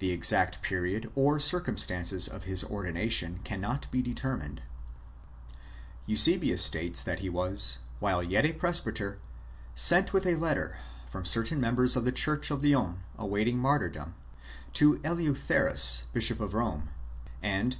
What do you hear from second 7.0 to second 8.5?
{Hist. Eccl. v. 4) that he was, while yet